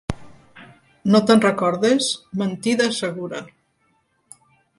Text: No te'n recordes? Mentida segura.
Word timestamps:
No 1.15 1.21
te'n 1.27 1.43
recordes? 1.43 2.07
Mentida 2.43 2.89
segura. 3.01 3.45